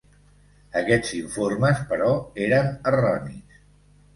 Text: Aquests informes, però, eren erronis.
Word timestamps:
Aquests 0.81 1.11
informes, 1.17 1.83
però, 1.93 2.09
eren 2.47 2.73
erronis. 2.93 3.63